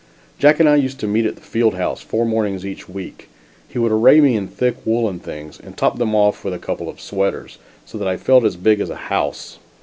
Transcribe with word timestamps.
Jack 0.39 0.59
and 0.59 0.67
I 0.67 0.77
used 0.77 0.99
to 1.01 1.07
meet 1.07 1.27
at 1.27 1.35
the 1.35 1.43
field 1.43 1.75
house 1.75 2.01
four 2.01 2.25
mornings 2.25 2.65
each 2.65 2.89
week. 2.89 3.29
He 3.67 3.77
would 3.77 3.91
array 3.91 4.19
me 4.19 4.35
in 4.35 4.47
thick 4.47 4.77
woolen 4.83 5.19
things, 5.19 5.59
and 5.59 5.77
top 5.77 5.99
them 5.99 6.15
off 6.15 6.43
with 6.43 6.55
a 6.55 6.57
couple 6.57 6.89
of 6.89 6.99
sweaters, 6.99 7.59
so 7.85 7.99
that 7.99 8.07
I 8.07 8.17
felt 8.17 8.43
as 8.43 8.55
big 8.55 8.79
as 8.79 8.89
a 8.89 8.95
house. 9.13 9.59